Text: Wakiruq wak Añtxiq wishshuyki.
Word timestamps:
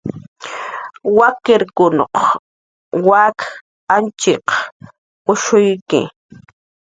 Wakiruq 1.17 1.77
wak 3.07 3.37
Añtxiq 3.95 4.45
wishshuyki. 5.27 6.01